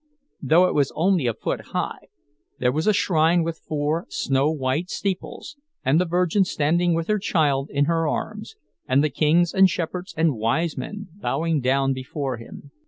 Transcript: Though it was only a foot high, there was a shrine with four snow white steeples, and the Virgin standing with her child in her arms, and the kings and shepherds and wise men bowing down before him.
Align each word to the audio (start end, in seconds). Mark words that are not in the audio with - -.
Though 0.41 0.67
it 0.67 0.73
was 0.73 0.91
only 0.95 1.27
a 1.27 1.33
foot 1.35 1.61
high, 1.73 2.07
there 2.57 2.71
was 2.71 2.87
a 2.87 2.91
shrine 2.91 3.43
with 3.43 3.59
four 3.59 4.07
snow 4.09 4.49
white 4.49 4.89
steeples, 4.89 5.57
and 5.85 6.01
the 6.01 6.05
Virgin 6.07 6.43
standing 6.43 6.95
with 6.95 7.05
her 7.07 7.19
child 7.19 7.69
in 7.69 7.85
her 7.85 8.07
arms, 8.07 8.55
and 8.87 9.03
the 9.03 9.11
kings 9.11 9.53
and 9.53 9.69
shepherds 9.69 10.15
and 10.17 10.37
wise 10.39 10.75
men 10.75 11.09
bowing 11.19 11.59
down 11.61 11.93
before 11.93 12.37
him. 12.37 12.71